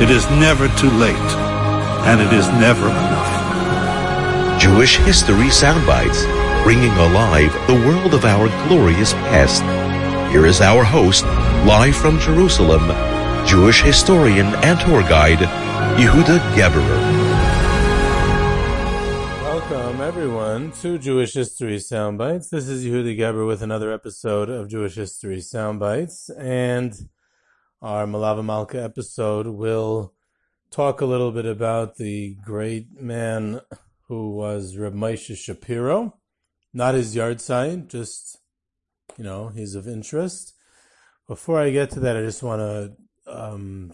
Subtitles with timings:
[0.00, 1.30] It is never too late
[2.08, 4.58] and it is never enough.
[4.58, 6.24] Jewish History Soundbites,
[6.64, 9.62] bringing alive the world of our glorious past.
[10.32, 11.24] Here is our host,
[11.66, 12.88] live from Jerusalem,
[13.46, 15.40] Jewish historian and tour guide,
[16.00, 17.00] Yehuda Geberer.
[19.42, 22.48] Welcome, everyone, to Jewish History Soundbites.
[22.48, 26.94] This is Yehuda Geberer with another episode of Jewish History Soundbites, and
[27.82, 30.12] our Melava Malka episode will
[30.70, 33.60] talk a little bit about the great man
[34.08, 36.18] who was Reb Moshe Shapiro.
[36.74, 38.38] Not his yahrtzeit, just,
[39.16, 40.54] you know, he's of interest.
[41.26, 42.92] Before I get to that, I just want to
[43.26, 43.92] um,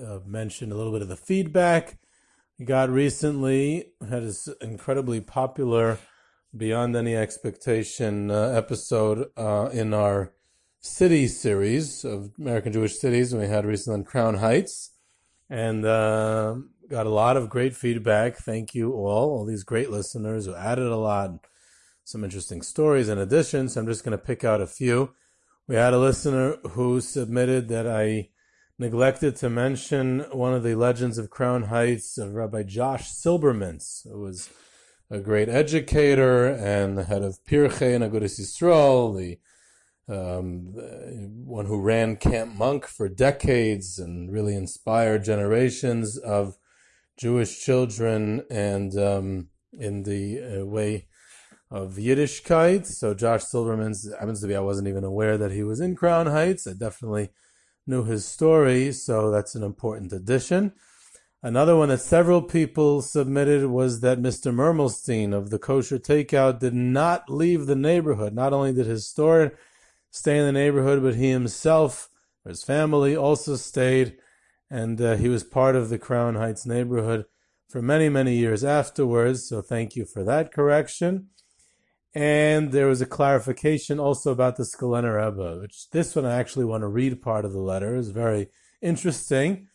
[0.00, 1.98] uh, mention a little bit of the feedback
[2.58, 3.92] we got recently.
[4.08, 5.98] Had this incredibly popular,
[6.56, 10.32] beyond any expectation uh, episode uh, in our
[10.82, 14.90] city series of American Jewish cities, and we had recently on Crown Heights
[15.48, 16.56] and uh,
[16.88, 18.36] got a lot of great feedback.
[18.36, 21.46] Thank you all, all these great listeners who added a lot,
[22.02, 23.68] some interesting stories in addition.
[23.68, 25.14] So I'm just going to pick out a few.
[25.68, 28.30] We had a listener who submitted that I
[28.76, 34.18] neglected to mention one of the legends of Crown Heights of Rabbi Josh Silbermintz, who
[34.18, 34.50] was
[35.08, 39.38] a great educator and the head of Pirchei and Agudas Yisrael, the
[40.08, 40.72] um,
[41.46, 46.56] one who ran Camp Munk for decades and really inspired generations of
[47.16, 51.06] Jewish children and um, in the uh, way
[51.70, 52.86] of Yiddishkeit.
[52.86, 56.26] So Josh Silbermintz happens to be, I wasn't even aware that he was in Crown
[56.26, 56.66] Heights.
[56.66, 57.30] I definitely
[57.86, 60.72] knew his story, so that's an important addition.
[61.42, 64.54] Another one that several people submitted was that Mr.
[64.54, 68.32] Mermelstein of the Kosher Takeout did not leave the neighborhood.
[68.32, 69.52] Not only did his store
[70.12, 72.08] stay in the neighborhood, but he himself,
[72.44, 74.16] or his family, also stayed,
[74.70, 77.24] and uh, he was part of the Crown Heights neighborhood
[77.68, 79.48] for many, many years afterwards.
[79.48, 81.28] So thank you for that correction.
[82.14, 86.66] And there was a clarification also about the Skulener Rebbe, which this one I actually
[86.66, 87.96] want to read part of the letter.
[87.96, 88.48] is very
[88.82, 89.68] interesting.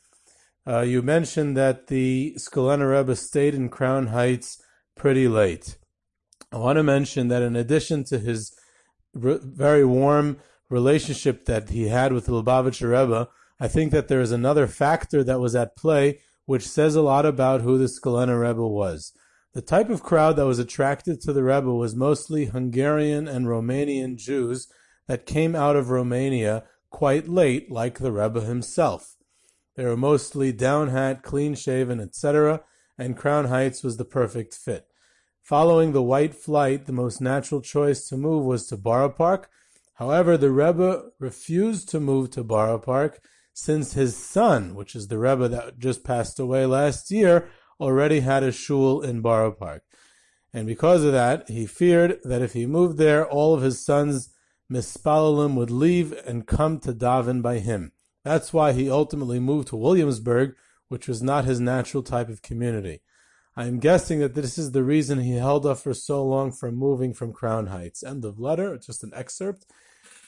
[0.68, 4.62] Uh, you mentioned that the Skulener Rebbe stayed in Crown Heights
[4.96, 5.78] pretty late.
[6.52, 8.56] I want to mention that in addition to his
[9.13, 10.38] re- very warm
[10.69, 13.29] relationship that he had with Lubavitcher Rebbe,
[13.59, 17.25] I think that there is another factor that was at play which says a lot
[17.25, 19.12] about who the Skulener Rebbe was.
[19.53, 24.16] The type of crowd that was attracted to the Rebbe was mostly Hungarian and Romanian
[24.16, 24.68] Jews
[25.07, 29.18] that came out of Romania quite late, like the Rebbe himself.
[29.75, 32.62] They were mostly down hat, clean shaven, etc.,
[32.97, 34.88] and Crown Heights was the perfect fit.
[35.47, 39.50] Following the white flight, the most natural choice to move was to Borough Park.
[39.94, 43.22] However, the Rebbe refused to move to Borough Park
[43.53, 47.47] since his son, which is the Rebbe that just passed away last year,
[47.80, 49.84] already had a shul in Borough Park.
[50.52, 54.34] And because of that, he feared that if he moved there, all of his sons
[54.69, 57.94] Mispalalim would leave and come to daven by him.
[58.25, 60.57] That's why he ultimately moved to Williamsburg,
[60.89, 63.00] which was not his natural type of community.
[63.57, 67.15] I'm guessing that this is the reason he held off for so long from moving
[67.15, 68.04] from Crown Heights.
[68.04, 69.65] End of letter, just an excerpt.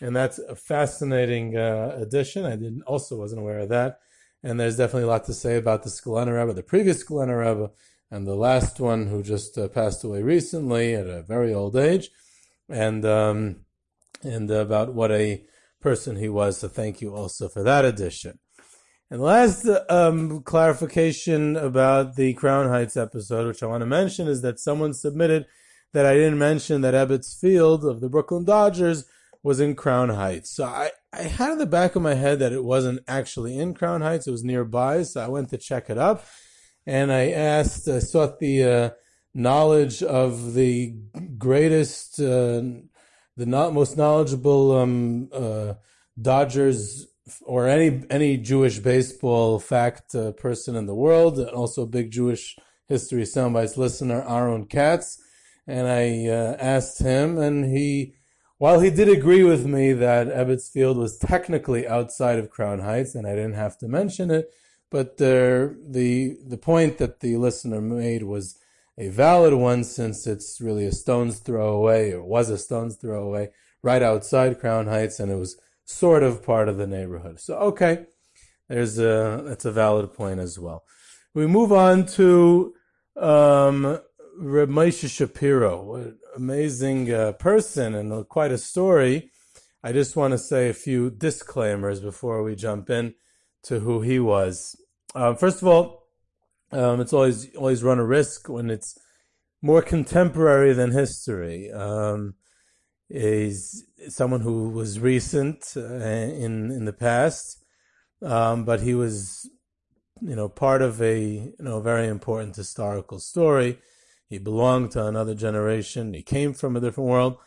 [0.02, 2.44] And that's a fascinating uh, addition.
[2.44, 4.00] I didn't also wasn't aware of that.
[4.42, 7.70] And there's definitely a lot to say about the Skulener Rebbe, the previous Skulener Rebbe,
[8.10, 12.10] and the last one who just uh, passed away recently at a very old age,
[12.68, 13.58] and um,
[14.24, 15.44] and about what a
[15.82, 16.58] person he was.
[16.58, 18.40] So thank you also for that addition.
[19.12, 24.44] And last um, clarification about the Crown Heights episode, which I want to mention, is
[24.44, 25.48] that someone submitted
[25.94, 29.06] that I didn't mention that Ebbets Field of the Brooklyn Dodgers
[29.42, 30.52] was in Crown Heights.
[30.52, 33.74] So I, I had in the back of my head that it wasn't actually in
[33.74, 35.02] Crown Heights; it was nearby.
[35.02, 36.24] So I went to check it up,
[36.86, 38.90] and I asked, I sought the uh,
[39.34, 40.94] knowledge of the
[41.40, 42.62] greatest, uh,
[43.38, 45.74] the not most knowledgeable um, uh,
[46.22, 47.08] Dodgers
[47.46, 52.12] or any any Jewish baseball fact uh, person in the world, and also a big
[52.12, 55.22] Jewish history soundbites listener, Aaron Katz.
[55.68, 58.16] And I uh, asked him, and he,
[58.58, 63.14] while he did agree with me that Ebbets Field was technically outside of Crown Heights,
[63.14, 64.50] and I didn't have to mention it,
[64.90, 68.58] but the the the point that the listener made was
[68.98, 73.24] a valid one since it's really a stone's throw away, or was a stone's throw
[73.24, 73.52] away,
[73.84, 75.58] right outside Crown Heights, and it was
[75.90, 77.40] sort of part of the neighborhood.
[77.40, 78.06] So okay,
[78.68, 80.84] there's a that's a valid point as well.
[81.34, 82.74] We move on to
[83.18, 84.00] um,
[84.38, 89.32] Reb Moshe Shapiro, an amazing uh, person and quite a story.
[89.84, 93.16] I just want to say a few disclaimers before we jump in
[93.64, 94.76] to who he was.
[95.16, 96.04] Uh, first of all,
[96.72, 98.96] um, it's always always run a risk when it's
[99.62, 101.72] more contemporary than history.
[101.72, 102.36] Um,
[103.10, 107.64] is someone who was recent uh, in in the past,
[108.22, 109.50] um, but he was,
[110.22, 113.80] you know, part of a you know very important historical story.
[114.30, 116.14] He belonged to another generation.
[116.14, 117.38] He came from a different world.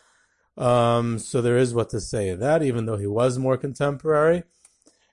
[0.56, 4.43] Um, so there is what to say of that, even though he was more contemporary.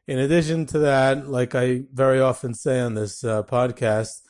[0.07, 4.21] In addition to that, like I very often say on this uh, podcast,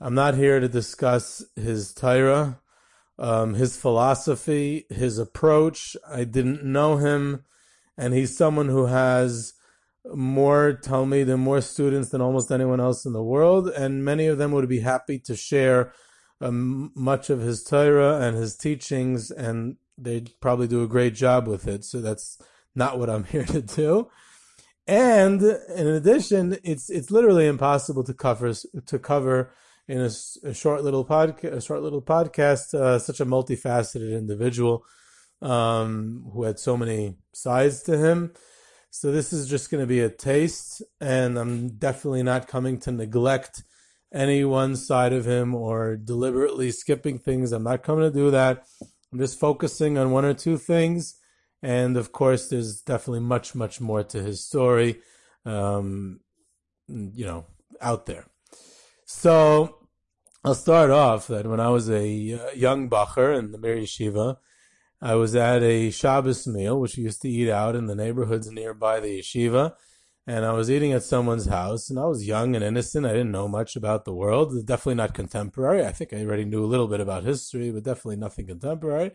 [0.00, 2.60] I'm not here to discuss his Torah,
[3.18, 5.96] um, his philosophy, his approach.
[6.08, 7.44] I didn't know him,
[7.96, 9.54] and he's someone who has
[10.14, 14.52] more Talmud more students than almost anyone else in the world, and many of them
[14.52, 15.92] would be happy to share
[16.40, 21.48] um, much of his Torah and his teachings, and they'd probably do a great job
[21.48, 21.84] with it.
[21.84, 22.38] So that's
[22.74, 24.08] not what I'm here to do.
[24.86, 29.52] And in addition, it's it's literally impossible to cover to cover
[29.88, 30.10] in a,
[30.44, 34.84] a short little podcast, a short little podcast, uh, such a multifaceted individual
[35.40, 38.32] um, who had so many sides to him.
[38.90, 42.92] So this is just going to be a taste, and I'm definitely not coming to
[42.92, 43.62] neglect
[44.12, 47.52] any one side of him or deliberately skipping things.
[47.52, 48.66] I'm not coming to do that.
[49.12, 51.18] I'm just focusing on one or two things.
[51.62, 55.00] And of course, there's definitely much, much more to his story,
[55.44, 56.20] um,
[56.88, 57.46] you know,
[57.80, 58.26] out there.
[59.10, 59.78] So
[60.44, 64.36] I'll start off that when I was a uh, young bacher in the Mir Yeshiva,
[65.00, 68.50] I was at a Shabbos meal, which we used to eat out in the neighborhoods
[68.50, 69.72] nearby the yeshiva
[70.28, 73.06] and I was eating at someone's house, and I was young and innocent.
[73.06, 74.66] I didn't know much about the world.
[74.66, 75.86] Definitely not contemporary.
[75.86, 79.12] I think I already knew a little bit about history, but definitely nothing contemporary.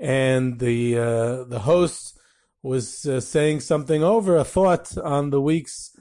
[0.00, 2.18] And the uh, the host
[2.60, 5.96] was uh, saying something over a thought on the week's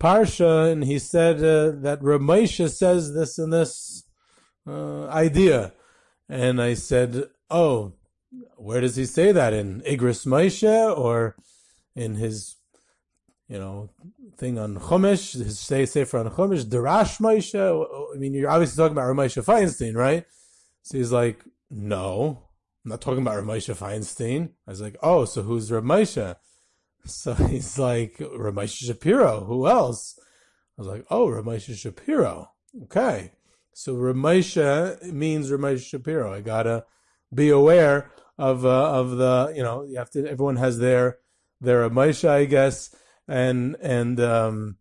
[0.00, 4.04] parsha, and he said uh, that Ramesha says this and this
[4.66, 5.72] uh, idea,
[6.28, 7.94] and I said, "Oh,
[8.56, 11.36] where does he say that in Igros Moshe or
[11.94, 12.56] in his
[13.48, 13.90] you know,
[14.36, 18.14] thing on Chumash, his say Sefer on Chumash, Darash Moshe.
[18.14, 20.24] I mean, you're obviously talking about Ramesha Feinstein, right?
[20.82, 22.42] So he's like, no,
[22.84, 24.50] I'm not talking about Ramesha Feinstein.
[24.66, 26.36] I was like, oh, so who's Ramesha?
[27.04, 29.44] So he's like, Ramesha Shapiro.
[29.44, 30.18] Who else?
[30.78, 32.50] I was like, oh, Ramesha Shapiro.
[32.84, 33.32] Okay.
[33.72, 36.32] So Ramesha means Ramesha Shapiro.
[36.32, 36.84] I gotta
[37.32, 41.18] be aware of, uh, of the, you know, you have to, everyone has their,
[41.60, 42.94] their Ramesha, I guess
[43.28, 44.76] and and um,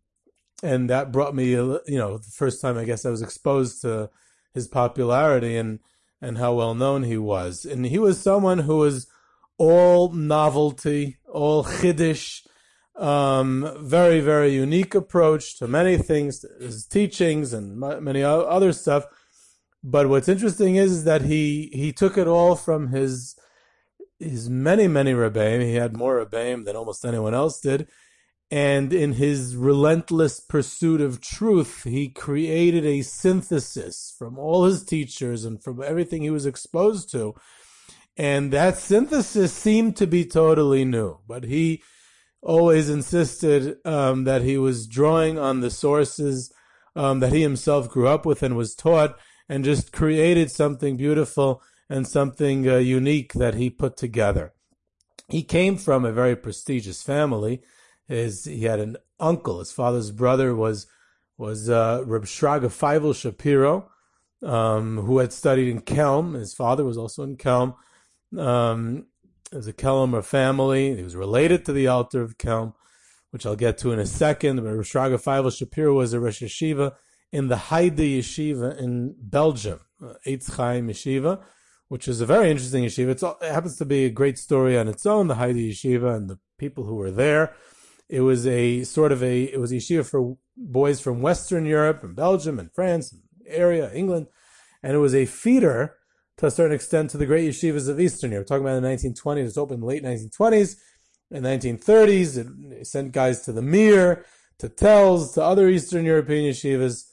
[0.62, 4.10] and that brought me, you know, the first time I guess I was exposed to
[4.54, 5.80] his popularity and
[6.22, 7.66] and how well known he was.
[7.66, 9.08] And he was someone who was
[9.58, 12.46] all novelty, all chiddush,
[12.96, 19.06] um, very very unique approach to many things, his teachings and many other stuff.
[19.84, 23.36] But what's interesting is, is that he he took it all from his
[24.20, 25.62] his many many rebbeim.
[25.62, 27.88] He had more rebbeim than almost anyone else did
[28.54, 35.44] and in his relentless pursuit of truth, he created a synthesis from all his teachers
[35.44, 37.34] and from everything he was exposed to.
[38.16, 41.82] And that synthesis seemed to be totally new, but he
[42.42, 46.52] always insisted um, that he was drawing on the sources
[46.96, 49.18] um, that he himself grew up with and was taught,
[49.50, 54.54] and just created something beautiful and something uh, unique that he put together.
[55.28, 57.62] He came from a very prestigious family
[58.08, 59.60] his he had an uncle.
[59.60, 60.88] His father's brother was
[61.38, 63.90] was uh, Reb Shraga Feivel Shapiro,
[64.42, 66.36] um, who had studied in Kelm.
[66.36, 67.76] His father was also in Kelm,
[68.38, 69.06] um,
[69.52, 70.96] was a Kelmer family.
[70.96, 72.74] He was related to the Alter of Kelm,
[73.32, 74.58] which I'll get to in a second.
[74.58, 76.94] But Rosh Feivel Shapiro was a Rosh Yeshiva
[77.32, 81.42] in the Heide Yeshiva in Belgium, uh, Eitz Chaim Yeshiva,
[81.88, 83.10] which is a very interesting yeshiva.
[83.10, 86.30] It's, it happens to be a great story on its own, the Heide Yeshiva and
[86.30, 87.56] the people who were there.
[88.10, 92.02] It was a sort of a, it was a yeshiva for boys from Western Europe,
[92.02, 94.28] from Belgium and France, and area, England,
[94.84, 95.96] and it was a feeder
[96.38, 98.48] to a certain extent to the great yeshivas of Eastern Europe.
[98.50, 99.50] We're talking about the 1920s.
[99.50, 100.78] It opened in the late 1920s.
[101.32, 104.26] In the 1930s, it sent guys to the Mir,
[104.60, 107.06] to Telz, to other Eastern European yeshivas.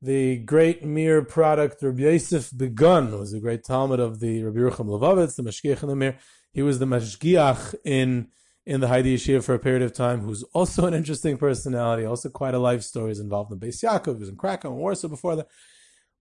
[0.00, 4.86] The great Mir product, Rabbi Yosef Begun, was a great Talmud of the Rabbi Yerucham
[4.86, 6.16] Levovitz, the Mashgiach in the Mir.
[6.52, 8.28] He was the Mashgiach in
[8.68, 12.28] in the Heide Yeshiva for a period of time, who's also an interesting personality, also
[12.28, 15.08] quite a life story, is involved in Beis Yaakov, he was in Krakow and Warsaw
[15.08, 15.48] before that,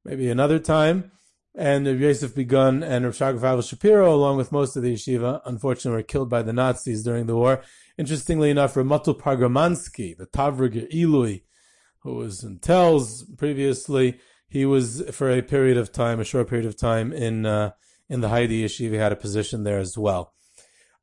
[0.05, 1.11] maybe another time.
[1.57, 6.03] And Rabbi Yosef Begun and Rav Shapiro, along with most of the yeshiva, unfortunately were
[6.03, 7.63] killed by the Nazis during the war.
[7.97, 11.41] Interestingly enough, Ramatul Pogramansky, the Tavrig Ilui,
[12.03, 16.67] who was in Telz previously, he was for a period of time, a short period
[16.67, 17.71] of time, in uh,
[18.07, 18.91] in the Heide Yeshiva.
[18.91, 20.33] He had a position there as well.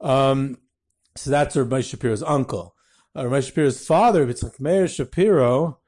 [0.01, 0.59] Um,
[1.17, 2.77] so that's Rabbi Shapiro's uncle.
[3.17, 5.81] Uh, Rabbi Shapiro's father, Yitzchak Meir Shapiro,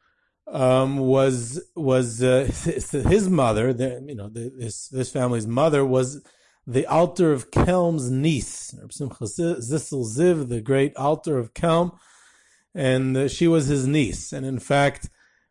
[0.47, 3.73] um, was was uh, his, mother.
[3.73, 6.23] The, you know, the, this this family's mother was
[6.67, 11.97] the Alter of Kelm's niece, Zissel Ziv, the great Alter of Kelm,
[12.75, 14.33] and uh, she was his niece.
[14.33, 15.09] And in fact,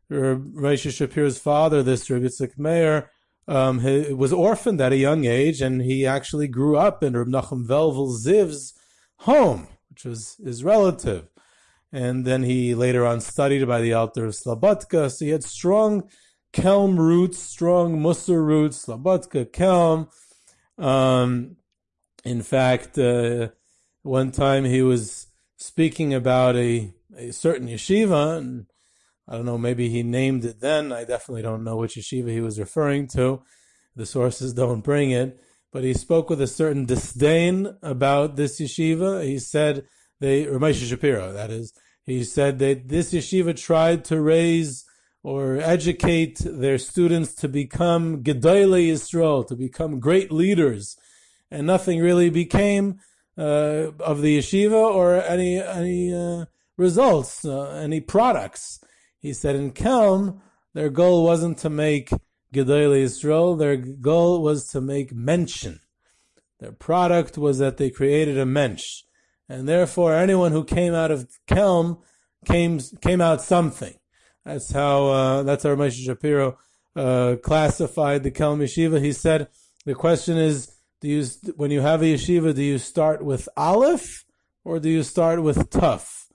[0.10, 3.12] Rabbi Shapiro's father, this Rabbi Yitzchak Meir,
[3.48, 7.32] um, he was orphaned at a young age, and he actually grew up in Rabbi
[7.32, 8.74] Nachum Velvel Ziv's
[9.20, 11.28] home, which was his relative.
[11.96, 15.10] And then he later on studied by the Alter of Slobodka.
[15.10, 16.10] So he had strong
[16.52, 20.10] Kelm roots, strong Musar roots, Slobodka, Kelm.
[20.78, 21.56] Um,
[22.26, 23.50] in fact, uh,
[24.04, 28.66] one time he was speaking about a, a certain yeshiva, and
[29.26, 30.92] I don't know, maybe he named it then.
[30.92, 33.42] I definitely don't know which yeshiva he was referring to.
[33.96, 35.40] The sources don't bring it
[35.76, 39.26] but he spoke with a certain disdain about this yeshiva.
[39.26, 39.84] He said
[40.22, 41.74] they, Moshe Shapiro, that is,
[42.06, 44.86] he said that this yeshiva tried to raise
[45.24, 50.98] or educate their students to become Gedolei Yisrael, to become great leaders,
[51.50, 53.00] and nothing really became
[53.38, 56.46] uh, of the yeshiva or any any uh,
[56.78, 58.80] results, uh, any products.
[59.20, 60.42] He said in Kelm,
[60.74, 62.10] their goal wasn't to make
[62.54, 65.80] Gedolei Yisrael, their goal was to make mention.
[66.60, 69.05] Their product was that they created a mensch.
[69.48, 72.02] And therefore, anyone who came out of Kelm
[72.46, 73.94] came, came out something.
[74.44, 76.58] That's how, uh, that's how Ramesh Shapiro,
[76.96, 79.02] uh, classified the Kelm yeshiva.
[79.02, 79.48] He said,
[79.86, 81.26] the question is, do you,
[81.56, 84.26] when you have a yeshiva, do you start with Aleph
[84.64, 86.26] or do you start with Tav?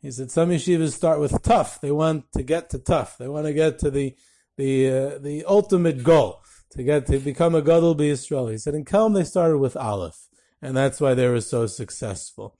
[0.00, 1.78] He said some yeshivas start with Tav.
[1.82, 3.16] They want to get to Tav.
[3.18, 4.16] They want to get to the
[4.56, 6.40] the uh, the ultimate goal
[6.70, 8.48] to get to become a gadol Israel.
[8.48, 10.28] He said in Kelm they started with Aleph,
[10.62, 12.56] and that's why they were so successful.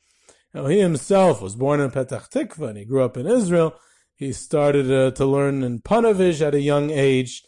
[0.53, 3.75] Now he himself was born in Petach Tikva and he grew up in Israel.
[4.17, 7.43] He started uh, to learn in Panovich at a young age.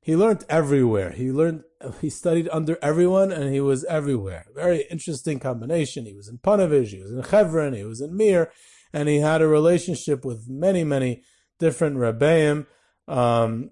[0.00, 1.10] He learned everywhere.
[1.10, 1.62] He learned,
[2.00, 4.46] he studied under everyone and he was everywhere.
[4.54, 6.06] Very interesting combination.
[6.06, 8.52] He was in Panovich, he was in Chevron, he was in Mir,
[8.92, 11.22] and he had a relationship with many, many
[11.58, 12.66] different Rebbeim.
[13.08, 13.70] Um,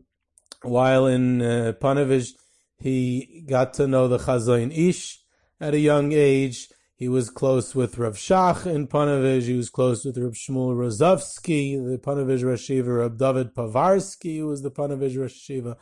[0.62, 2.30] while in uh, Panovich,
[2.78, 5.19] he got to know the Chazon Ish
[5.60, 6.68] at a young age.
[6.94, 9.44] He was close with Rav Shach in Panovich.
[9.44, 14.62] He was close with Rav Shmuel Rozovsky, the Panovich Rashiva, Rav David Povarsky, who was
[14.62, 15.76] the Panovich Rashiva.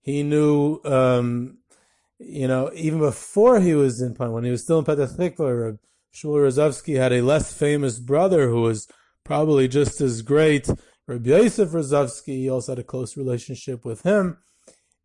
[0.00, 1.58] He knew, um,
[2.18, 5.64] you know, even before he was in Pan, when he was still in Petah Tikva,
[5.64, 5.78] Rav
[6.12, 8.88] Shmuel Rozovsky had a less famous brother who was
[9.24, 10.68] probably just as great,
[11.06, 14.38] Rabbi Yosef Rozovsky, he also had a close relationship with him.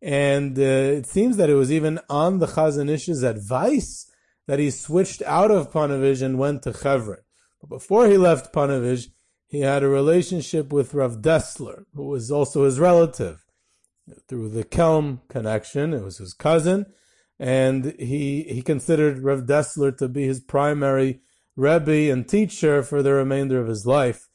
[0.00, 4.10] And uh, it seems that it was even on the Chazon Ish's advice
[4.46, 7.18] that he switched out of Panovich and went to Chevron.
[7.60, 9.08] But before he left Panovich,
[9.46, 13.44] he had a relationship with Rav Dessler, who was also his relative.
[14.26, 16.86] Through the Kelm connection, it was his cousin,
[17.38, 21.20] and he he considered Rav Dessler to be his primary
[21.56, 24.28] Rebbe and teacher for the remainder of his life.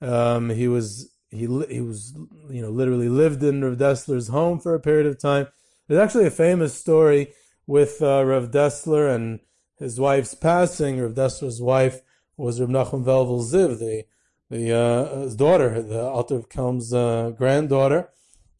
[0.00, 2.14] Um, he was he he was
[2.48, 5.48] you know literally lived in Rav Dessler's home for a period of time.
[5.86, 7.32] There's actually a famous story
[7.66, 9.40] with uh, Rav Dessler and
[9.78, 11.00] his wife's passing.
[11.00, 12.00] Rav Dessler's wife
[12.36, 14.04] was Rav Nachum Velvel Ziv, the
[14.50, 18.08] the uh, his daughter, the Alter of Kelm's uh, granddaughter,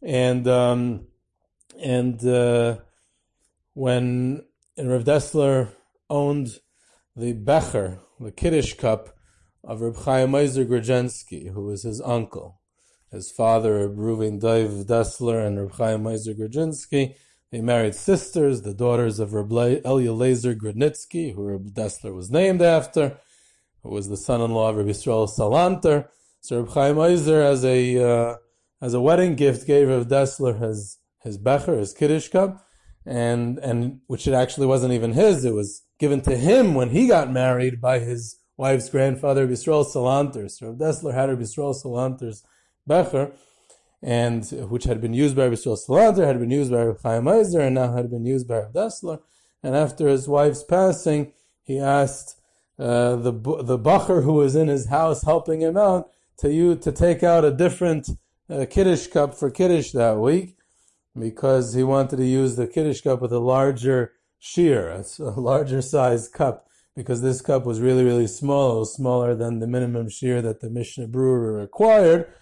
[0.02, 1.08] and um,
[1.82, 2.76] and uh,
[3.74, 4.44] when
[4.76, 5.72] and Rav Dessler
[6.08, 6.58] owned
[7.16, 9.16] the Becher, the Kiddush cup
[9.64, 12.59] of Reb Chaim Ozer Grodzinski, who was his uncle.
[13.10, 17.16] His father, Reuven Dov Dessler and Reb Chaim Ozer Grodzinski,
[17.50, 23.18] they married sisters, the daughters of Reb Eliezer Grodnitsky, who Reb Dessler was named after,
[23.82, 26.08] who was the son-in-law of Reb Yisrael Salanter.
[26.40, 28.36] So Reb Chaim Ozer, as a uh,
[28.80, 32.64] as a wedding gift, gave Reb Dessler his his becher, his kiddush cup,
[33.04, 35.44] and and which it actually wasn't even his.
[35.44, 40.48] It was given to him when he got married by his wife's grandfather, Yisrael Salanter.
[40.48, 42.44] So Reb Dessler had Reb Yisrael Salanter's
[42.90, 43.32] becher,
[44.02, 47.60] and which had been used by Yisrael Salanter, had been used by Reb Chaim Ozer,
[47.60, 49.20] and now had been used by Reb Dessler.
[49.62, 51.32] And after his wife's passing,
[51.62, 52.40] he asked
[52.78, 53.32] uh, the
[53.72, 57.44] the bacher who was in his house helping him out to you to take out
[57.44, 58.08] a different
[58.48, 60.56] uh, kiddush cup for kiddush that week
[61.26, 64.84] because he wanted to use the kiddush cup with a larger shiur,
[65.20, 66.66] a larger size cup
[66.96, 70.60] because this cup was really really small, it was smaller than the minimum shiur that
[70.60, 72.32] the Mishnah Berurah required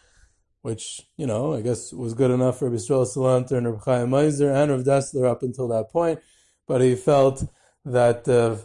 [0.63, 4.53] which, you know, I guess was good enough for Yisrael Salanter and Reb Chaim Ozer
[4.53, 6.21] and Rav Dessler up until that point,
[6.67, 7.45] but he felt
[7.85, 8.57] that uh,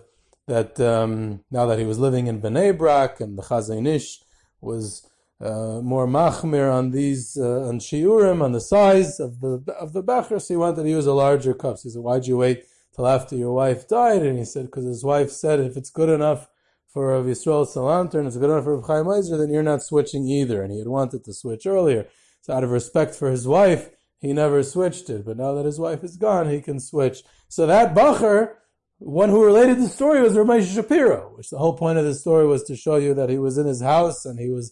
[0.48, 4.20] that um, now that he was living in Bnei Brak and the Chazon Ish
[4.60, 5.08] was
[5.40, 10.02] uh, more machmir on these uh, on shiurim on the size of the of the
[10.02, 11.78] becher, so he wanted to use a larger cup.
[11.78, 14.86] So he said, "Why'd you wait till after your wife died?" And he said, "Because
[14.86, 16.48] his wife said if it's good enough
[16.94, 19.82] for Rav Yisrael Salanter and it's good enough for Rav Chaim Ozer, then you're not
[19.82, 20.62] switching either.
[20.62, 22.08] And he had wanted to switch earlier.
[22.42, 25.26] So out of respect for his wife, he never switched it.
[25.26, 27.24] But now that his wife is gone, he can switch.
[27.50, 28.54] So that Bacher,
[29.00, 32.46] one who related the story was Ramesh Shapiro, which the whole point of the story
[32.46, 34.72] was to show you that he was in his house and he was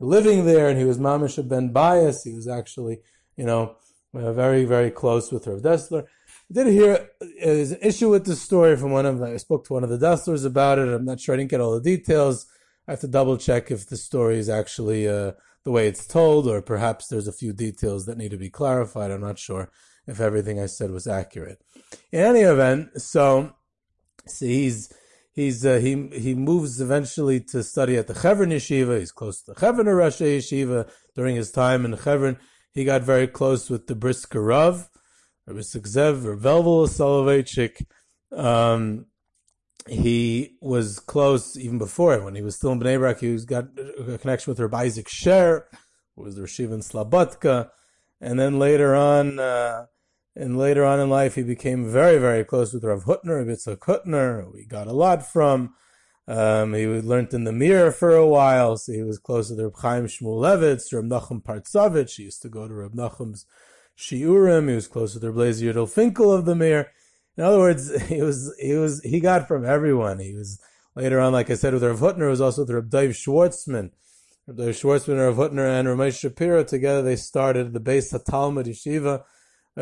[0.00, 2.24] living there and he was Mamish ben bayis.
[2.24, 2.98] He was actually,
[3.36, 3.76] you know,
[4.12, 6.06] uh, very, very close with Rav Dessler.
[6.50, 7.08] I did hear
[7.40, 9.98] there's an issue with this story from one of I spoke to one of the
[9.98, 10.88] Desslers about it.
[10.88, 12.46] I'm not sure I didn't get all the details.
[12.88, 15.32] I have to double check if the story is actually uh,
[15.64, 19.12] the way it's told, or perhaps there's a few details that need to be clarified.
[19.12, 19.70] I'm not sure
[20.08, 21.62] if everything I said was accurate.
[22.10, 23.52] In any event, so
[24.26, 24.92] see, he's
[25.30, 28.98] he's uh, he he moves eventually to study at the Chevron Yeshiva.
[28.98, 30.90] He's close to the Chevron Rosh Yeshiva.
[31.14, 32.38] During his time in Chevron,
[32.72, 34.89] he got very close with the Brisker Rav.
[35.50, 37.84] Rabbi Yitzchak Zev or Soloveitchik.
[38.32, 39.06] Um,
[39.88, 43.18] he was close even before when he was still in Bnei Brak.
[43.18, 45.66] He was got a connection with Rabbi Isaac Sher,
[46.14, 47.70] who was the Rashiv in Slobodka,
[48.20, 49.86] and then later on, uh,
[50.36, 54.44] and later on in life, he became very, very close with Rav Hutner, Yitzhak Hutner,
[54.44, 55.74] who he got a lot from.
[56.28, 59.74] Um, he learned in the mirror for a while, so he was close to Reb
[59.78, 62.16] Chaim Shmulevitz, Reb Nachum Partzovitch.
[62.16, 63.46] He used to go to Reb Nachum's
[64.00, 64.68] Shiurim.
[64.68, 66.90] He was close the Reb Leizer Yudel Finkel of the Mir.
[67.36, 70.18] In other words, he was he was he got from everyone.
[70.18, 70.60] He was
[70.96, 73.90] later on, like I said, with Rav Hutner, was also with Rav Dov Schwartzman.
[74.46, 77.02] Rav Dov Schwartzman, Rav Hutner, and Ramesh Shapiro together.
[77.02, 79.22] They started the Beis HaTalmud Yeshiva,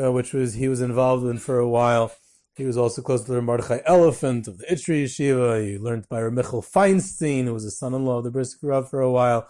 [0.01, 2.13] uh, which was he was involved in for a while.
[2.57, 5.65] He was also close to the Mordechai Elefant of the Itri Yeshiva.
[5.65, 9.01] He learned by Rav Michael Feinstein, who was a son-in-law of the Brisker Rav for
[9.01, 9.49] a while.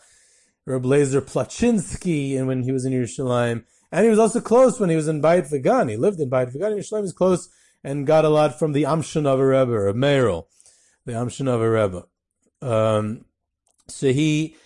[0.66, 3.64] Rav Blazer Plachinsky, and when he was in Yerushalayim.
[3.90, 5.88] And he was also close when he was in Beit Vegan.
[5.88, 6.76] He lived in Beit Vegan.
[6.76, 7.48] Yerushalayim was close
[7.82, 12.04] and got a lot from the Amshinover Rebbe, or the Amshinover Rebbe.
[12.60, 13.24] Um,
[13.86, 14.56] so he,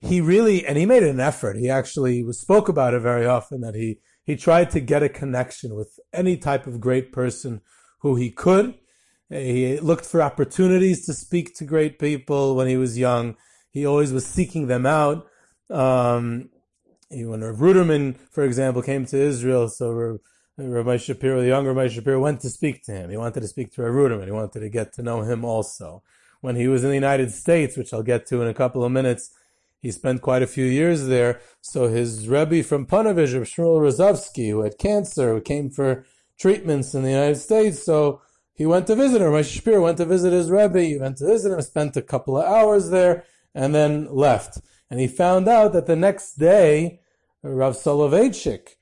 [0.00, 1.56] he really, and he made an effort.
[1.56, 5.74] He actually spoke about it very often that he, he tried to get a connection
[5.74, 7.60] with any type of great person
[8.00, 8.74] who he could.
[9.28, 13.36] He looked for opportunities to speak to great people when he was young.
[13.70, 15.26] He always was seeking them out.
[15.70, 16.50] Um,
[17.12, 20.18] when Rav Ruderman, for example, came to Israel, so
[20.56, 23.10] Rabbi Shapiro, the younger Rabbi Shapiro, went to speak to him.
[23.10, 24.26] He wanted to speak to Rav Ruderman.
[24.26, 26.02] He wanted to get to know him also.
[26.40, 28.90] When he was in the United States, which I'll get to in a couple of
[28.90, 29.30] minutes,
[29.80, 31.40] he spent quite a few years there.
[31.60, 36.04] So his Rebbe from Panovich, Rav Shmuel Rozovsky, who had cancer, who came for
[36.38, 38.20] treatments in the United States, so
[38.54, 39.28] he went to visit him.
[39.30, 40.82] Rabbi Shapiro went to visit his Rebbe.
[40.82, 44.60] He went to visit him, spent a couple of hours there, and then left.
[44.90, 47.00] And he found out that the next day,
[47.44, 48.76] Rav Soloveitchik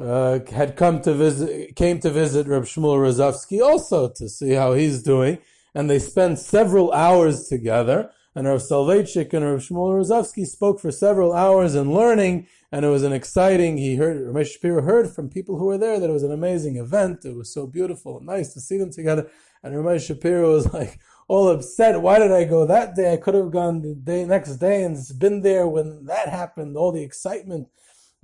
[0.00, 4.72] uh, had come to visit, came to visit Rav Shmuel Rozovsky also to see how
[4.72, 5.38] he's doing,
[5.76, 8.10] and they spent several hours together.
[8.34, 12.88] And Rav Soloveitchik and Rav Shmuel Rozovsky spoke for several hours in learning, and it
[12.88, 13.76] was an exciting.
[13.76, 16.76] He heard Ramesh Shapiro heard from people who were there that it was an amazing
[16.76, 17.24] event.
[17.24, 19.30] It was so beautiful and nice to see them together.
[19.62, 22.02] And Ramesh Shapiro was like all upset.
[22.02, 23.12] Why did I go that day?
[23.12, 26.76] I could have gone the day next day and been there when that happened.
[26.76, 27.68] All the excitement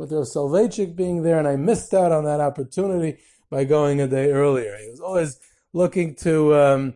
[0.00, 3.18] with Rav Soloveitchik being there, and I missed out on that opportunity
[3.50, 4.76] by going a day earlier.
[4.78, 5.38] He was always
[5.74, 6.94] looking to um,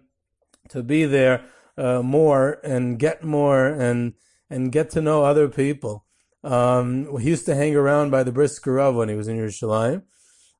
[0.70, 1.44] to be there
[1.76, 4.14] uh, more and get more and
[4.48, 6.06] and get to know other people.
[6.42, 10.02] Um, he used to hang around by the Brisker Rav when he was in Yerushalayim.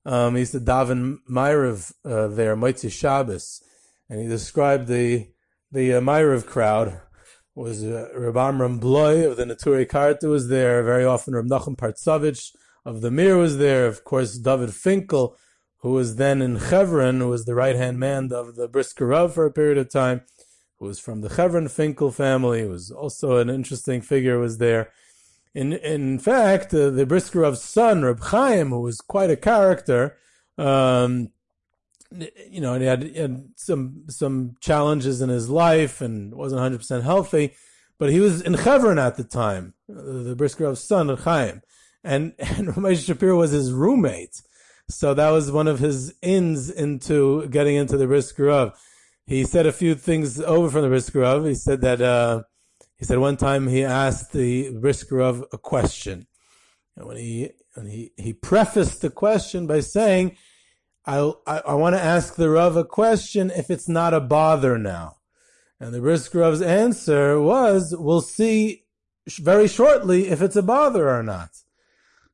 [0.07, 3.63] Um, he used to daven Maariv uh, there, Motzei Shabbos,
[4.11, 5.29] and he described the
[5.73, 7.01] the uh, crowd
[7.55, 10.83] was uh, Reb Amram Blau of the Neturei Karta was there.
[10.83, 13.87] Very often Reb Nachum Partsovich of the Mir was there.
[13.87, 15.37] Of course, David Finkel,
[15.79, 19.35] who was then in Chevron, who was the right hand man of the Brisker Rav
[19.35, 20.23] for a period of time,
[20.79, 24.91] who was from the Chevron Finkel family, was also an interesting figure, was there.
[25.55, 30.17] In in fact, uh, the Brisker Rav's son, Reb Chaim, who was quite a character,
[30.59, 31.31] um,
[32.11, 36.59] you know, and he had, he had, some some challenges in his life and wasn't
[36.59, 37.55] 100 percent healthy,
[37.99, 41.63] but he was in Chevron at the time, the Brisker Rav's son, Chaim,
[42.03, 44.43] and and Ramesh Shapiro was his roommate,
[44.89, 48.79] so that was one of his ins into getting into the Brisker Rav.
[49.27, 51.45] He said a few things over from the Brisker Rav.
[51.45, 52.43] He said that uh,
[52.97, 56.27] he said one time he asked the Brisker Rav a question,
[56.97, 60.37] and when he when he he prefaced the question by saying
[61.07, 64.79] I, I, I want to ask the Rav a question if it's not a bother
[64.79, 65.17] now.
[65.79, 68.85] And the Brisker Rav's answer was, we'll see
[69.29, 71.51] very shortly if it's a bother or not.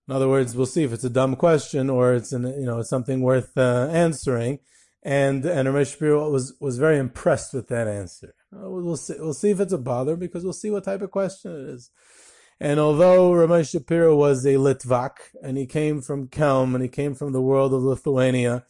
[0.06, 2.80] In other words, we'll see if it's a dumb question or it's an, you know,
[2.80, 4.58] it's something worth uh, answering.
[5.02, 8.34] And, and Ramesh Shapiro was, was very impressed with that answer.
[8.52, 11.10] Uh, we'll see, we'll see if it's a bother because we'll see what type of
[11.10, 11.90] question it is.
[12.60, 17.14] And although Ramesh Shapiro was a Litvak, and he came from Kelm, and he came
[17.14, 18.64] from the world of Lithuania,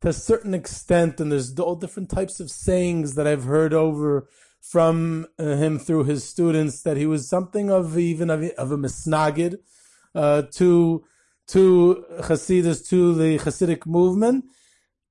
[0.00, 4.28] to a certain extent, and there's all different types of sayings that I've heard over
[4.60, 8.78] from uh, him through his students, that he was something of even of, of a
[8.78, 9.56] misnagid
[10.14, 11.04] uh, to
[11.48, 14.44] to Hasidus, to the Hasidic movement.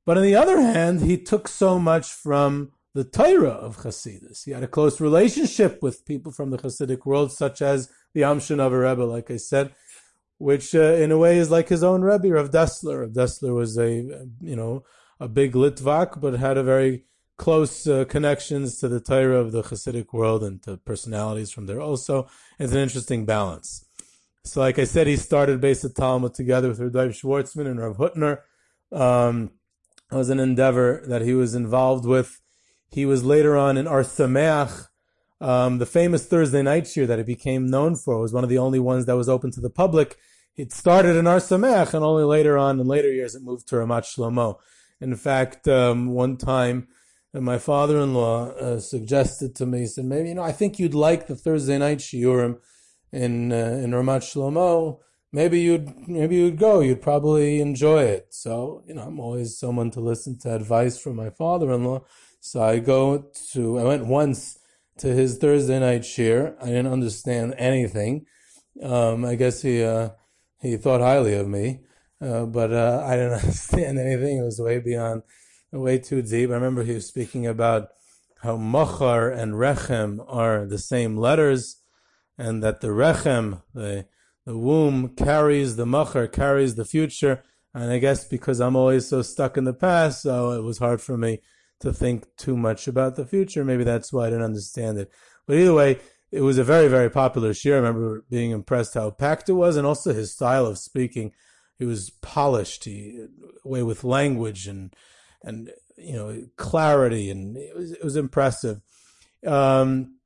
[0.06, 4.46] But on the other hand, he took so much from the Torah of Hasidus.
[4.46, 8.90] He had a close relationship with people from the Hasidic world, such as the Amshinover
[8.90, 9.74] Rebbe, like I said,
[10.38, 13.02] which uh, in a way is like his own Rebbe, Rav Dessler.
[13.02, 13.92] Rav Dessler was a,
[14.42, 14.84] you know,
[15.20, 17.06] a big Litvak, but had a very
[17.38, 21.82] close uh, connections to the Torah of the Hasidic world and to personalities from there
[21.82, 22.28] also.
[22.60, 23.86] It's an interesting balance.
[24.44, 28.40] So, like I said, he started Beis Talmud together with Rav Schwartzman and Rav Hutner.
[28.92, 29.52] Um,
[30.12, 32.40] it was an endeavor that he was involved with.
[32.90, 34.88] He was later on in Ohr Sameach,
[35.42, 38.60] um, the famous Thursday night shiur that it became known for was one of the
[38.60, 40.18] only ones that was open to the public.
[40.56, 44.04] It started in Sameach, and only later on, in later years, it moved to Ramat
[44.04, 44.58] Shlomo.
[45.00, 46.88] In fact, um, one time,
[47.34, 50.94] uh, my father-in-law uh, suggested to me, he said, maybe, you know, I think you'd
[50.94, 52.60] like the Thursday night shiurim
[53.12, 55.00] in, uh, in Ramat Shlomo.
[55.34, 56.82] Maybe you'd, maybe you'd go.
[56.82, 58.28] You'd probably enjoy it.
[58.32, 62.04] So, you know, I'm always someone to listen to advice from my father-in-law.
[62.42, 64.60] So I go to, I went once
[65.02, 66.56] to his Thursday night shiur.
[66.62, 68.28] I didn't understand anything.
[68.84, 70.10] Um, I guess he uh,
[70.62, 71.80] he thought highly of me,
[72.22, 74.38] uh, but uh, I didn't understand anything.
[74.38, 75.24] It was way beyond,
[75.72, 76.52] way too deep.
[76.52, 77.90] I remember he was speaking about
[78.44, 81.82] how machar and rechem are the same letters,
[82.38, 84.06] and that the rechem, the
[84.46, 87.44] the womb, carries the machar, carries the future.
[87.74, 91.02] And I guess because I'm always so stuck in the past, so it was hard
[91.02, 91.40] for me
[91.82, 93.64] to think too much about the future.
[93.64, 95.12] Maybe that's why I didn't understand it.
[95.48, 96.00] But either way,
[96.32, 97.74] it was a very, very popular shiur.
[97.74, 101.34] I remember being impressed how packed it was and also his style of speaking.
[101.78, 103.26] He was polished, he,
[103.64, 104.96] way with language and,
[105.44, 108.82] and, you know, clarity and it was, it was impressive.
[109.46, 110.18] Um,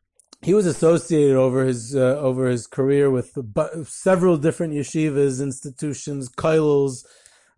[0.41, 3.35] he was associated over his, uh, over his career with
[3.87, 7.05] several different yeshivas, institutions, kollels,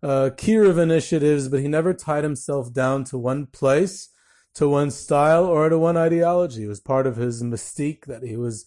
[0.02, 4.10] uh, Kiruv initiatives, but he never tied himself down to one place,
[4.54, 6.64] to one style, or to one ideology.
[6.64, 8.66] It was part of his mystique that he was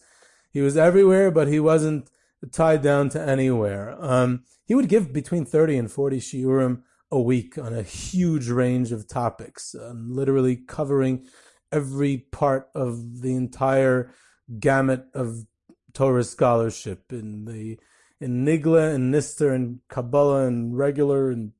[0.50, 2.10] he was everywhere, but he wasn't
[2.50, 3.96] tied down to anywhere.
[3.98, 8.90] Um, he would give between thirty and forty shiurim a week on a huge range
[8.92, 11.24] of topics, um, literally covering
[11.70, 14.10] every part of the entire
[14.58, 15.46] gamut of
[15.94, 17.78] Torah scholarship in the
[18.22, 21.52] in Nigla and Nister and Kabbalah and regular and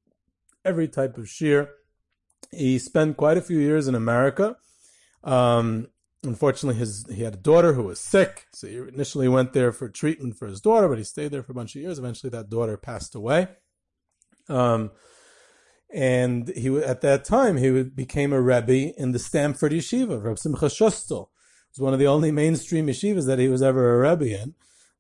[0.65, 1.69] every type of shiur.
[2.51, 4.57] He spent quite a few years in America.
[5.25, 5.89] Um,
[6.23, 9.89] unfortunately, his he had a daughter who was sick, so he initially went there for
[9.89, 11.99] treatment for his daughter, but he stayed there for a bunch of years.
[11.99, 13.49] Eventually, that daughter passed away.
[14.49, 14.91] Um,
[15.93, 20.23] and he at that time he became a rebbe in the Stamford Yeshiva.
[20.23, 21.29] Reb Simcha Schustal
[21.71, 24.55] was one of the only mainstream yeshivas that he was ever a rebbe in.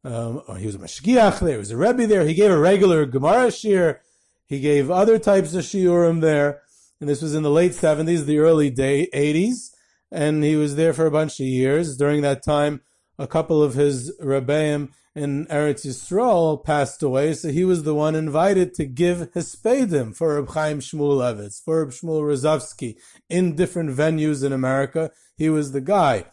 [0.04, 1.52] Um, he was a mashgiach there.
[1.52, 2.24] He was a rebbe there.
[2.24, 3.98] He gave a regular Gemara shiur.
[4.46, 6.62] He gave other types of shiurim there.
[7.00, 9.70] And this was in the late 70s, the early day 80s.
[10.10, 11.96] and he was there for a bunch of years.
[11.96, 12.82] During that time,
[13.18, 18.14] a couple of his rebbeim in Eretz Yisrael passed away, so he was the one
[18.14, 22.96] invited to give hespedim for Reb Chaim Shmulevitz, for Reb Shmuel Rozovsky
[23.28, 25.10] in different venues in America.
[25.36, 26.26] He was the guy.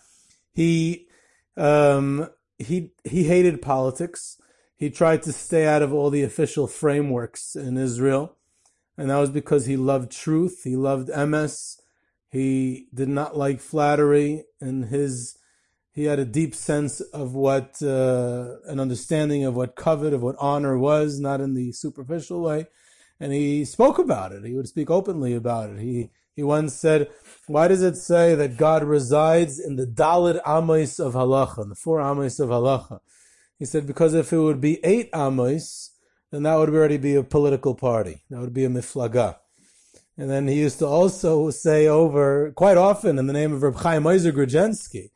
[0.53, 1.07] He
[1.57, 2.29] um,
[2.59, 4.37] he he hated politics.
[4.75, 8.35] He tried to stay out of all the official frameworks in Israel,
[8.97, 10.63] and that was because he loved truth.
[10.63, 11.77] He loved emes.
[12.29, 15.37] He did not like flattery, and his
[15.91, 20.35] he had a deep sense of what uh, an understanding of what kavod of what
[20.39, 22.67] honor was, not in the superficial way.
[23.19, 24.45] And he spoke about it.
[24.45, 25.79] He would speak openly about it.
[25.79, 27.09] He he once said,
[27.47, 31.75] "Why does it say that God resides in the Dalid Amos of Halacha, in the
[31.75, 33.01] four Amos of Halacha?"
[33.57, 35.91] He said, "Because if it would be eight Amos,
[36.31, 38.23] then that would already be a political party.
[38.29, 39.35] That would be a miflaga."
[40.17, 43.75] And then he used to also say over quite often in the name of Reb
[43.75, 45.11] Chaim Ozer Grodzinski,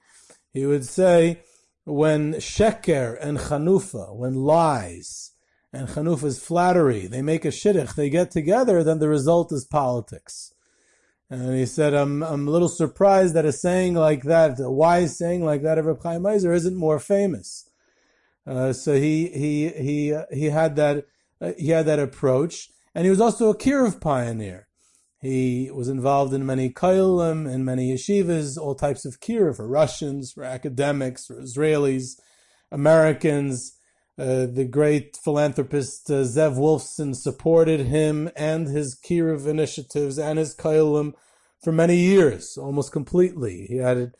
[0.53, 1.41] he would say,
[1.85, 5.31] when sheker and chanufa, when lies
[5.73, 10.52] and chanufa's flattery, they make a shidduch, they get together, then the result is politics.
[11.29, 15.17] And he said, I'm, I'm a little surprised that a saying like that, a wise
[15.17, 17.69] saying like that of Reb Chaim Ozer isn't more famous.
[18.45, 21.05] Uh, so he, he, he, uh, he had that,
[21.41, 22.69] uh, he had that approach.
[22.93, 24.67] And he was also a Kiruv pioneer.
[25.23, 30.33] He was involved in many koilim and many yeshivas, all types of kiruv for Russians,
[30.33, 32.19] for academics, for Israelis,
[32.69, 33.79] Americans.
[34.17, 40.55] Uh, the great philanthropist uh, Zev Wolfson supported him and his kiruv initiatives and his
[40.55, 41.13] koilim
[41.63, 43.65] for many years, almost completely.
[43.67, 44.15] He had it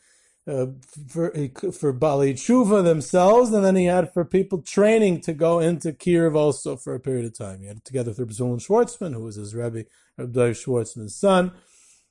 [0.46, 0.66] uh,
[1.08, 1.30] for
[1.72, 6.34] for Baalei Teshuva themselves, and then he had for people training to go into kiruv
[6.34, 7.60] also for a period of time.
[7.60, 9.84] He had it together with Reb Schwartzman, who was his Rebbe,
[10.18, 11.52] Reb Schwartzman's son.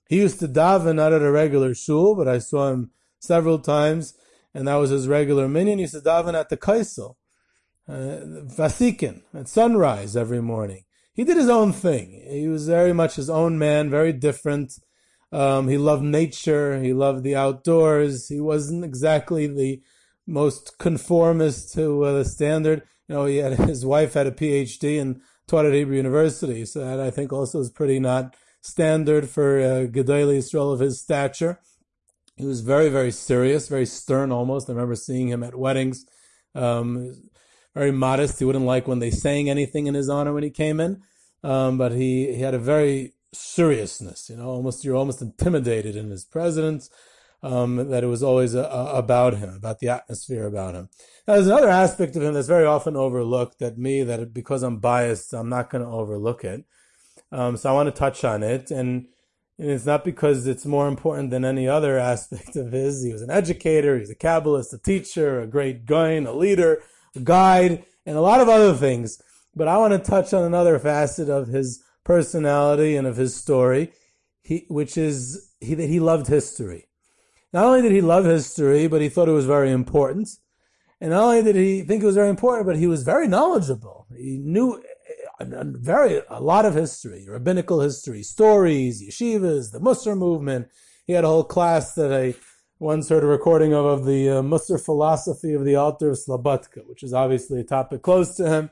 [0.07, 4.13] He used to daven not at a regular shul, but I saw him several times,
[4.53, 5.79] and that was his regular minyan.
[5.79, 7.15] He used to daven at the Kosel,
[7.89, 10.83] Vasikin, at sunrise every morning.
[11.13, 12.23] He did his own thing.
[12.27, 14.73] He was very much his own man, very different.
[15.31, 16.81] Um, he loved nature.
[16.81, 18.29] He loved the outdoors.
[18.29, 19.81] He wasn't exactly the
[20.25, 22.83] most conformist to uh, the standard.
[23.07, 26.79] You know, he had his wife had a PhD and taught at Hebrew University, so
[26.79, 31.59] that I think also is pretty not standard for uh, Gedali of his stature.
[32.35, 34.69] He was very, very serious, very stern almost.
[34.69, 36.05] I remember seeing him at weddings.
[36.55, 37.29] Um,
[37.73, 38.39] very modest.
[38.39, 41.01] He wouldn't like when they sang anything in his honor when he came in.
[41.43, 46.09] Um, but he, he had a very seriousness, you know, almost, you're almost intimidated in
[46.09, 46.89] his presence.
[47.41, 50.87] Um, that it was always a, a, about him, about the atmosphere about him.
[51.27, 54.77] Now, there's another aspect of him that's very often overlooked that me, that because I'm
[54.77, 56.63] biased, I'm not going to overlook it.
[57.33, 58.71] Um, so I want to touch on it.
[58.71, 59.07] And,
[59.59, 63.03] and, it's not because it's more important than any other aspect of his.
[63.03, 66.81] He was an educator, he's a Kabbalist, a teacher, a great guy, a leader,
[67.21, 69.21] guide, and a lot of other things.
[69.55, 73.91] But I want to touch on another facet of his personality and of his story,
[74.41, 76.87] he, which is he, that he loved history.
[77.53, 80.29] Not only did he love history, but he thought it was very important.
[80.99, 84.07] And not only did he think it was very important, but he was very knowledgeable.
[84.15, 89.79] He knew eh, eh, a, very a lot of history, rabbinical history, stories, yeshivas, the
[89.79, 90.69] Musar movement.
[91.05, 92.35] He had a whole class that I
[92.83, 96.85] once heard a recording of of the uh, Musar philosophy of the Alter of Slobodka,
[96.85, 98.69] which is obviously a topic close to him.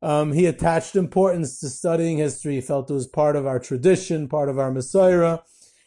[0.00, 2.54] Um, he attached importance to studying history.
[2.54, 5.42] He felt it was part of our tradition, part of our mesorah.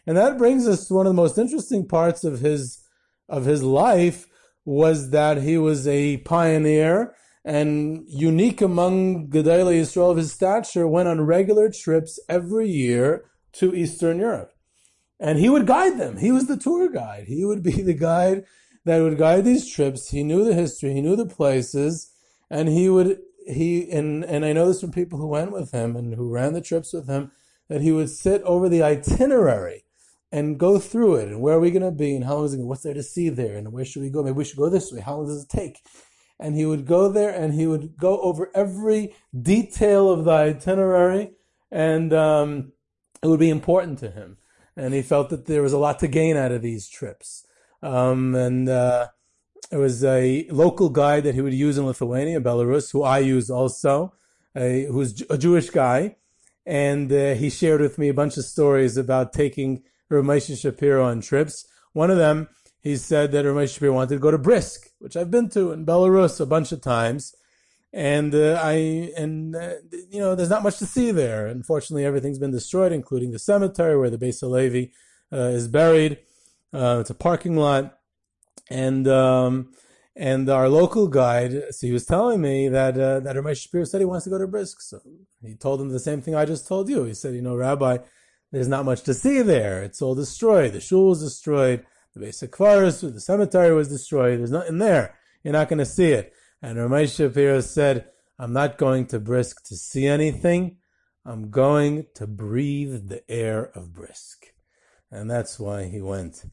[0.06, 2.84] And that brings us to one of the most interesting parts of his,
[3.30, 4.28] of his life
[4.66, 7.16] was that he was a pioneer
[7.46, 13.74] and unique among Gedolei Israel of his stature, went on regular trips every year to
[13.74, 14.55] Eastern Europe.
[15.20, 16.18] And he would guide them.
[16.18, 17.26] He was the tour guide.
[17.28, 18.46] He would be the guide
[18.86, 20.10] that would guide these trips.
[20.10, 22.12] He knew the history, he knew the places,
[22.50, 25.96] and he would he and and I know this from people who went with him
[25.96, 27.32] and who ran the trips with him
[27.68, 29.86] that he would sit over the itinerary
[30.32, 31.30] and go through it.
[31.30, 32.16] And where are we going to be?
[32.16, 33.58] And how long is it what's there to see there?
[33.58, 34.22] And where should we go?
[34.22, 35.02] Maybe we should go this way.
[35.02, 35.80] How long does it take?
[36.40, 41.32] And he would go there and he would go over every detail of the itinerary.
[41.72, 42.74] And um,
[43.24, 44.38] it would be important to him
[44.76, 47.46] and he felt that there was a lot to gain out of these trips
[47.82, 49.08] um, and uh,
[49.72, 53.50] it was a local guide that he would use in Lithuania, Belarus, who I use
[53.50, 54.14] also,
[54.56, 56.18] a, who's a Jewish guy.
[56.66, 61.22] And uh, he shared with me a bunch of stories about taking Ramesh Shapiro on
[61.22, 61.68] trips.
[61.94, 62.48] One of them,
[62.82, 65.86] he said that Ramesh Shapiro wanted to go to Brisk, which I've been to in
[65.86, 67.36] Belarus a bunch of times.
[67.96, 69.76] And uh, I, and uh,
[70.10, 71.48] you know, there's not much to see there.
[71.48, 74.92] Unfortunately, everything's been destroyed, including the cemetery where the Beis Halevi
[75.32, 76.20] uh, is buried.
[76.74, 77.98] Uh, it's a parking lot,
[78.70, 79.72] and um,
[80.14, 84.02] and our local guide, so he was telling me that uh, that Ramesh Shapiro said
[84.02, 84.82] he wants to go to Brisk.
[84.82, 85.00] So
[85.42, 87.06] he told him the same thing I just told you.
[87.06, 88.00] He said, you know, Rabbi,
[88.52, 89.84] there's not much to see there.
[89.84, 90.74] It's all destroyed.
[90.74, 91.86] The shul was destroyed.
[92.14, 94.40] The beis hakvaros, the cemetery was destroyed.
[94.40, 95.18] There's nothing there.
[95.46, 96.34] You're not going to see it.
[96.66, 98.08] And Ramesh Shapiro said,
[98.40, 100.78] I'm not going to Brisk to see anything.
[101.24, 104.48] I'm going to breathe the air of Brisk.
[105.12, 106.44] And that's why he went.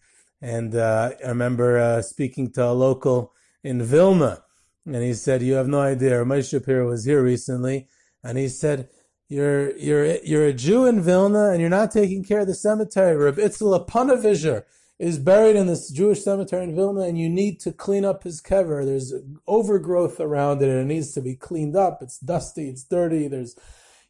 [0.42, 3.32] And uh, I remember uh, speaking to a local
[3.64, 4.44] in Vilna,
[4.84, 7.88] and he said, "You have no idea." Ramesh Shapiro was here recently,
[8.22, 8.90] and he said,
[9.30, 13.16] "You're you're you're a Jew in Vilna, and you're not taking care of the cemetery.
[13.16, 14.64] Reb Itzel Aponovizer
[15.02, 18.40] is buried in this Jewish cemetery in Vilna, and you need to clean up his
[18.40, 18.84] kever.
[18.84, 19.12] There's
[19.46, 21.94] overgrowth around it, and it needs to be cleaned up.
[22.02, 23.28] It's dusty, it's dirty.
[23.28, 23.56] There's,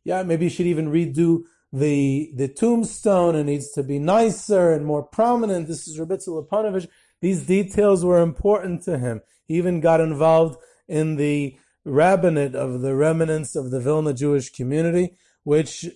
[0.05, 4.85] yeah, maybe you should even redo." The, the tombstone and needs to be nicer and
[4.85, 5.69] more prominent.
[5.69, 6.87] This is Rabitzel Aponovich.
[7.23, 9.23] These details were important to him.
[9.47, 15.17] He even got involved in the rabbinate of the remnants of the Vilna Jewish community,
[15.45, 15.87] which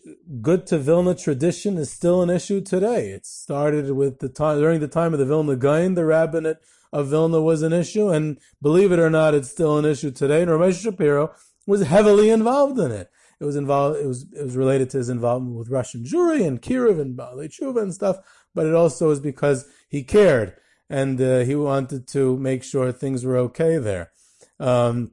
[0.40, 3.10] good to Vilna tradition is still an issue today.
[3.10, 6.58] It started with the time during the time of the Vilna Gaon, the rabbinate
[6.92, 10.42] of Vilna was an issue, and believe it or not, it's still an issue today.
[10.42, 11.34] And Ramesh Shapiro
[11.66, 13.10] was heavily involved in it.
[13.38, 13.98] It was involved.
[13.98, 17.48] It was it was related to his involvement with Russian Jewry and Kiruv and Baalei
[17.48, 18.16] Teshuva and stuff.
[18.54, 20.54] But it also was because he cared
[20.88, 24.12] and uh, he wanted to make sure things were okay there.
[24.58, 25.12] Um,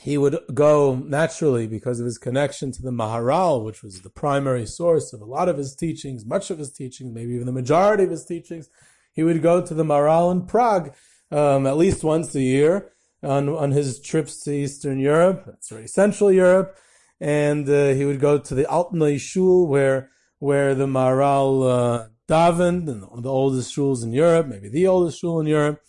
[0.00, 4.66] he would go naturally because of his connection to the Maharal, which was the primary
[4.66, 8.04] source of a lot of his teachings, much of his teachings, maybe even the majority
[8.04, 8.68] of his teachings.
[9.12, 10.94] He would go to the Maharal in Prague
[11.30, 15.44] um, at least once a year on on his trips to Eastern Europe.
[15.46, 16.76] That's right, Central Europe,
[17.20, 22.88] and uh, he would go to the Altneu Shul where where the Maharal uh, davened
[22.88, 25.80] and one the oldest shuls in Europe, maybe the oldest shul in Europe.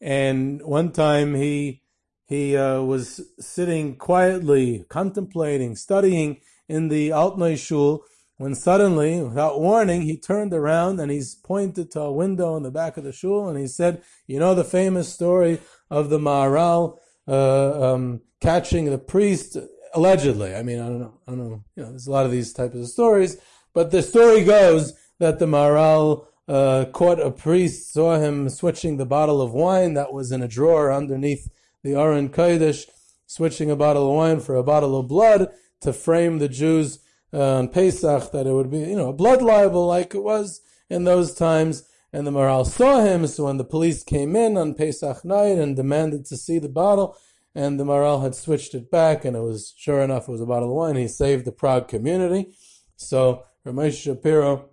[0.00, 1.82] And one time he
[2.26, 8.04] he uh, was sitting quietly, contemplating, studying in the Altneu shul,
[8.38, 12.70] when suddenly, without warning, he turned around and he's pointed to a window in the
[12.70, 15.58] back of the shul and he said, "You know the famous story
[15.90, 19.56] of the Maharal uh, um, catching the priest."
[19.94, 21.64] Allegedly, I mean, I don't know, I don't know.
[21.76, 23.38] You know, there's a lot of these types of stories,
[23.72, 29.06] but the story goes that the Maharal uh, caught a priest, saw him switching the
[29.06, 31.48] bottle of wine that was in a drawer underneath
[31.82, 32.84] the Aron Kodesh,
[33.26, 37.00] switching a bottle of wine for a bottle of blood to frame the Jews
[37.32, 40.60] uh, on Pesach that it would be, you know, a blood libel like it was
[40.88, 41.84] in those times.
[42.12, 45.76] And the Maharal saw him, so when the police came in on Pesach night and
[45.76, 47.16] demanded to see the bottle,
[47.54, 50.46] and the Maharal had switched it back, and it was sure enough it was a
[50.46, 50.96] bottle of wine.
[50.96, 52.54] He saved the Prague community.
[52.96, 54.70] So Ramesh Shapiro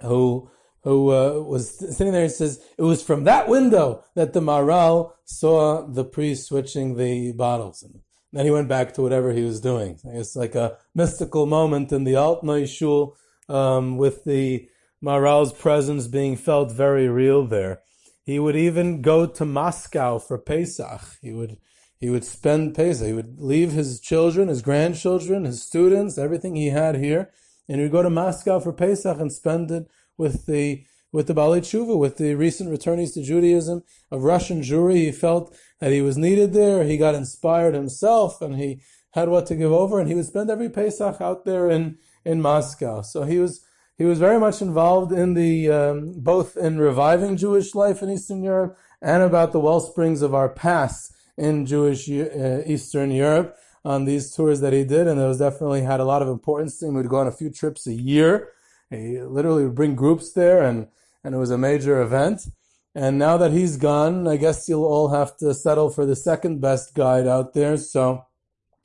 [0.00, 0.50] who
[0.84, 5.12] who uh, was sitting there and says it was from that window that the Maharal
[5.24, 7.82] saw the priest switching the bottles.
[7.82, 8.00] And
[8.32, 9.98] then he went back to whatever he was doing.
[10.04, 13.16] It's like a mystical moment in the Altneu Shul
[13.48, 14.68] um, with the
[15.02, 17.80] Maharal's presence being felt very real there.
[18.22, 21.00] He would even go to Moscow for Pesach.
[21.20, 21.58] He would
[21.98, 23.06] he would spend Pesach.
[23.06, 27.30] He would leave his children, his grandchildren, his students, everything he had here,
[27.66, 29.86] and he'd go to Moscow for Pesach and spend it
[30.16, 34.96] with the with the Baalei Teshuva, with the recent returnees to Judaism of Russian Jewry.
[34.96, 36.82] He felt that he was needed there.
[36.82, 38.80] He got inspired himself, and he
[39.12, 40.00] had what to give over.
[40.00, 43.02] And he would spend every Pesach out there in in Moscow.
[43.02, 43.64] So he was
[43.96, 48.42] he was very much involved in the um, both in reviving Jewish life in Eastern
[48.42, 54.04] Europe and about the well springs of our past in Jewish uh, Eastern Europe on
[54.04, 56.94] these tours that he did, and those definitely had a lot of importance to him.
[56.94, 58.48] Would go on a few trips a year.
[58.90, 60.88] He literally would bring groups there, and
[61.24, 62.46] and it was a major event.
[62.94, 66.60] And now that he's gone, I guess you'll all have to settle for the second
[66.60, 67.76] best guide out there.
[67.76, 68.26] So,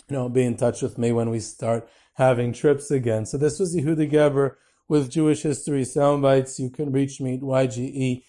[0.10, 3.26] you know, be in touch with me when we start having trips again.
[3.26, 4.56] So this was Yehuda Geberer
[4.88, 6.58] with Jewish History Soundbites.
[6.58, 8.24] You can reach me at ygebss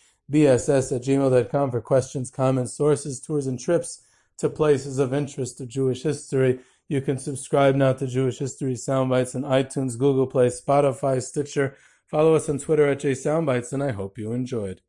[0.95, 4.03] at gmail.com for questions, comments, sources, tours, and trips
[4.37, 6.61] to places of interest of Jewish history.
[6.91, 11.77] You can subscribe now to Jewish History Soundbites on iTunes, Google Play, Spotify, Stitcher.
[12.09, 14.81] Follow us on Twitter at JSoundbites, and I hope you enjoyed.